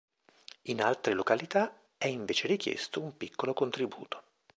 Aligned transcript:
In 0.63 0.81
altre 0.81 1.13
località, 1.13 1.79
è 1.95 2.07
invece 2.07 2.47
richiesto 2.47 3.03
un 3.03 3.15
piccolo 3.15 3.53
contributo. 3.53 4.23